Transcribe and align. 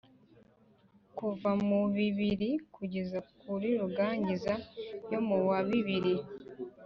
kuva 1.17 1.49
mu 1.67 1.81
bibiri 1.95 2.51
kugera 2.75 3.19
kuri 3.39 3.69
rurangiza 3.81 4.53
yo 5.11 5.19
mu 5.27 5.37
wa 5.47 5.59
bibiri, 5.67 6.13